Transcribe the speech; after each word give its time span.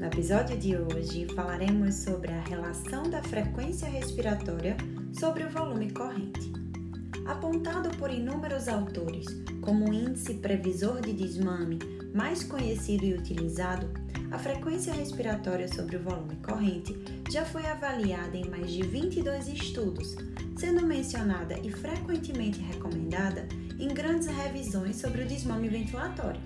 No 0.00 0.06
episódio 0.06 0.56
de 0.56 0.74
hoje 0.74 1.26
falaremos 1.34 1.96
sobre 1.96 2.32
a 2.32 2.40
relação 2.40 3.02
da 3.02 3.22
frequência 3.22 3.86
respiratória 3.86 4.74
sobre 5.12 5.44
o 5.44 5.50
volume 5.50 5.90
corrente. 5.90 6.50
Apontado 7.26 7.90
por 7.98 8.10
inúmeros 8.10 8.66
autores 8.66 9.26
como 9.60 9.90
o 9.90 9.92
índice 9.92 10.32
previsor 10.32 11.02
de 11.02 11.12
desmame 11.12 11.78
mais 12.14 12.42
conhecido 12.42 13.04
e 13.04 13.12
utilizado, 13.12 13.90
a 14.30 14.38
frequência 14.38 14.90
respiratória 14.90 15.68
sobre 15.68 15.96
o 15.96 16.02
volume 16.02 16.36
corrente 16.36 16.96
já 17.30 17.44
foi 17.44 17.66
avaliada 17.66 18.38
em 18.38 18.48
mais 18.48 18.72
de 18.72 18.82
22 18.82 19.48
estudos, 19.48 20.16
sendo 20.56 20.86
mencionada 20.86 21.58
e 21.62 21.70
frequentemente 21.70 22.58
recomendada 22.58 23.46
em 23.78 23.88
grandes 23.88 24.28
revisões 24.28 24.96
sobre 24.96 25.24
o 25.24 25.26
desmame 25.26 25.68
ventilatório. 25.68 26.40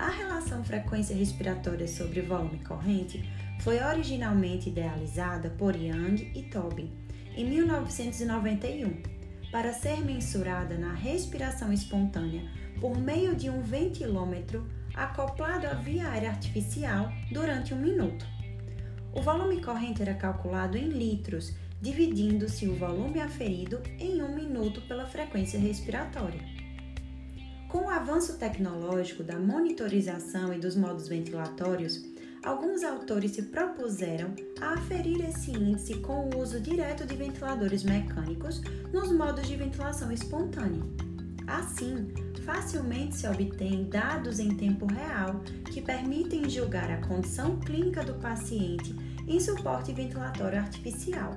A 0.00 0.08
relação 0.08 0.64
frequência 0.64 1.14
respiratória 1.14 1.86
sobre 1.86 2.22
volume 2.22 2.64
corrente 2.64 3.22
foi 3.60 3.78
originalmente 3.82 4.70
idealizada 4.70 5.50
por 5.50 5.76
Young 5.76 6.32
e 6.34 6.44
Tobin 6.44 6.90
em 7.36 7.44
1991 7.44 9.02
para 9.52 9.74
ser 9.74 10.02
mensurada 10.02 10.78
na 10.78 10.94
respiração 10.94 11.70
espontânea 11.70 12.50
por 12.80 12.96
meio 12.96 13.36
de 13.36 13.50
um 13.50 13.60
ventilômetro 13.60 14.66
acoplado 14.94 15.66
à 15.66 15.74
via 15.74 16.08
aérea 16.08 16.30
artificial 16.30 17.12
durante 17.30 17.74
um 17.74 17.78
minuto. 17.78 18.24
O 19.12 19.20
volume 19.20 19.60
corrente 19.60 20.00
era 20.00 20.14
calculado 20.14 20.78
em 20.78 20.88
litros, 20.88 21.54
dividindo-se 21.78 22.66
o 22.66 22.74
volume 22.74 23.20
aferido 23.20 23.82
em 23.98 24.22
um 24.22 24.34
minuto 24.34 24.80
pela 24.88 25.04
frequência 25.04 25.60
respiratória. 25.60 26.59
Com 27.70 27.84
o 27.84 27.88
avanço 27.88 28.36
tecnológico 28.36 29.22
da 29.22 29.38
monitorização 29.38 30.52
e 30.52 30.58
dos 30.58 30.74
modos 30.74 31.06
ventilatórios, 31.06 32.04
alguns 32.44 32.82
autores 32.82 33.30
se 33.30 33.42
propuseram 33.42 34.34
a 34.60 34.74
aferir 34.74 35.24
esse 35.24 35.52
índice 35.52 35.94
com 35.98 36.28
o 36.28 36.40
uso 36.40 36.58
direto 36.60 37.06
de 37.06 37.14
ventiladores 37.14 37.84
mecânicos 37.84 38.60
nos 38.92 39.12
modos 39.12 39.46
de 39.46 39.54
ventilação 39.54 40.10
espontânea. 40.10 40.82
Assim, 41.46 42.08
facilmente 42.44 43.14
se 43.14 43.28
obtém 43.28 43.84
dados 43.84 44.40
em 44.40 44.56
tempo 44.56 44.86
real 44.86 45.40
que 45.72 45.80
permitem 45.80 46.50
julgar 46.50 46.90
a 46.90 47.06
condição 47.06 47.60
clínica 47.60 48.02
do 48.02 48.14
paciente 48.14 48.96
em 49.28 49.38
suporte 49.38 49.92
ventilatório 49.92 50.58
artificial. 50.58 51.36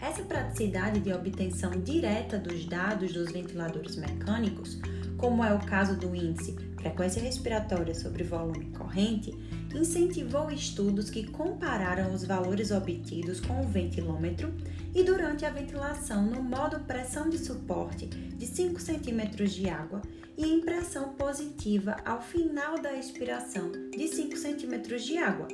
Essa 0.00 0.22
praticidade 0.22 1.00
de 1.00 1.12
obtenção 1.12 1.72
direta 1.72 2.38
dos 2.38 2.64
dados 2.66 3.12
dos 3.12 3.32
ventiladores 3.32 3.96
mecânicos 3.96 4.80
como 5.18 5.44
é 5.44 5.52
o 5.52 5.58
caso 5.58 5.96
do 5.96 6.14
índice 6.14 6.56
frequência 6.78 7.20
respiratória 7.20 7.94
sobre 7.94 8.22
volume 8.22 8.66
corrente, 8.70 9.34
incentivou 9.74 10.50
estudos 10.50 11.10
que 11.10 11.26
compararam 11.26 12.14
os 12.14 12.24
valores 12.24 12.70
obtidos 12.70 13.40
com 13.40 13.60
o 13.60 13.68
ventilômetro 13.68 14.54
e 14.94 15.02
durante 15.02 15.44
a 15.44 15.50
ventilação 15.50 16.24
no 16.24 16.42
modo 16.42 16.80
pressão 16.80 17.28
de 17.28 17.36
suporte 17.36 18.06
de 18.06 18.46
5 18.46 18.80
cm 18.80 19.44
de 19.44 19.68
água 19.68 20.00
e 20.36 20.46
impressão 20.46 21.10
positiva 21.10 21.96
ao 22.04 22.22
final 22.22 22.80
da 22.80 22.94
expiração 22.94 23.70
de 23.90 24.06
5 24.06 24.36
cm 24.36 24.96
de 24.96 25.18
água. 25.18 25.48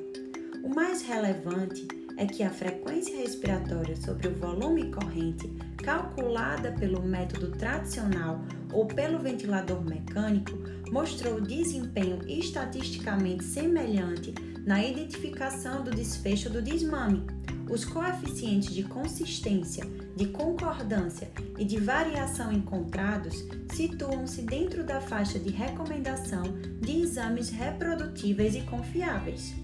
O 0.62 0.68
mais 0.68 1.02
relevante 1.02 1.88
é 2.16 2.26
que 2.26 2.42
a 2.42 2.50
frequência 2.50 3.16
respiratória 3.16 3.96
sobre 3.96 4.28
o 4.28 4.34
volume 4.34 4.90
corrente, 4.90 5.48
calculada 5.78 6.72
pelo 6.72 7.02
método 7.02 7.50
tradicional 7.52 8.40
ou 8.72 8.86
pelo 8.86 9.18
ventilador 9.18 9.82
mecânico, 9.84 10.52
mostrou 10.90 11.40
desempenho 11.40 12.20
estatisticamente 12.28 13.44
semelhante 13.44 14.34
na 14.64 14.82
identificação 14.82 15.82
do 15.82 15.90
desfecho 15.90 16.48
do 16.48 16.62
desmame. 16.62 17.24
Os 17.68 17.84
coeficientes 17.84 18.74
de 18.74 18.82
consistência, 18.82 19.84
de 20.14 20.26
concordância 20.26 21.30
e 21.58 21.64
de 21.64 21.78
variação 21.78 22.52
encontrados 22.52 23.44
situam-se 23.72 24.42
dentro 24.42 24.84
da 24.84 25.00
faixa 25.00 25.38
de 25.38 25.50
recomendação 25.50 26.42
de 26.80 27.00
exames 27.00 27.48
reprodutíveis 27.48 28.54
e 28.54 28.60
confiáveis. 28.60 29.63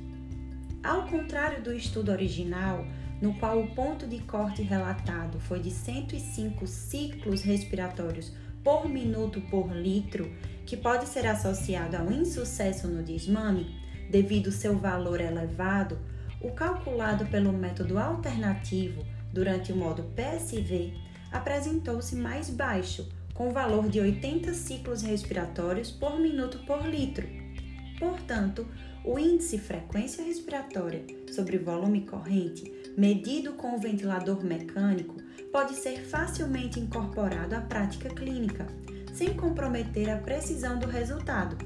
Ao 0.83 1.07
contrário 1.07 1.63
do 1.63 1.75
estudo 1.75 2.11
original, 2.11 2.87
no 3.21 3.35
qual 3.35 3.61
o 3.61 3.75
ponto 3.75 4.07
de 4.07 4.19
corte 4.21 4.63
relatado 4.63 5.39
foi 5.39 5.61
de 5.61 5.71
105 5.71 6.67
ciclos 6.67 7.43
respiratórios 7.43 8.33
por 8.65 8.89
minuto 8.89 9.43
por 9.43 9.71
litro, 9.73 10.33
que 10.65 10.79
pode 10.79 11.07
ser 11.07 11.27
associado 11.27 11.99
ao 11.99 12.11
insucesso 12.11 12.89
no 12.89 13.03
desmame 13.03 13.79
devido 14.11 14.51
seu 14.51 14.79
valor 14.79 15.21
elevado, 15.21 15.99
o 16.41 16.51
calculado 16.53 17.27
pelo 17.27 17.53
método 17.53 17.99
alternativo 17.99 19.05
durante 19.35 19.73
o 19.73 19.77
modo 19.77 20.03
PSV 20.17 20.95
apresentou-se 21.31 22.17
mais 22.17 22.49
baixo, 22.49 23.07
com 23.35 23.53
valor 23.53 23.89
de 23.89 24.01
80 24.01 24.55
ciclos 24.55 25.03
respiratórios 25.03 25.91
por 25.91 26.19
minuto 26.19 26.59
por 26.67 26.87
litro. 26.87 27.29
Portanto, 27.99 28.67
o 29.05 29.19
índice 29.19 29.59
frequência 29.59 30.25
respiratória 30.25 31.05
sobre 31.33 31.59
volume 31.59 32.03
corrente, 32.03 32.73
medido 32.97 33.55
com 33.55 33.75
o 33.75 33.79
ventilador 33.79 34.45
mecânico, 34.45 35.17
pode 35.53 35.75
ser 35.75 36.05
facilmente 36.05 36.79
incorporado 36.79 37.55
à 37.55 37.61
prática 37.61 38.09
clínica, 38.11 38.67
sem 39.13 39.35
comprometer 39.35 40.11
a 40.11 40.19
precisão 40.19 40.79
do 40.79 40.87
resultado, 40.87 41.57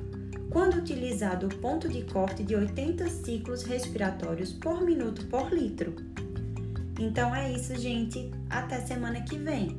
quando 0.50 0.76
utilizado 0.76 1.46
o 1.46 1.56
ponto 1.56 1.88
de 1.88 2.02
corte 2.04 2.42
de 2.42 2.54
80 2.54 3.08
ciclos 3.08 3.64
respiratórios 3.64 4.52
por 4.52 4.82
minuto 4.82 5.26
por 5.26 5.52
litro. 5.52 5.94
Então 6.98 7.34
é 7.34 7.52
isso, 7.52 7.74
gente. 7.76 8.30
Até 8.48 8.80
semana 8.80 9.20
que 9.22 9.36
vem. 9.36 9.76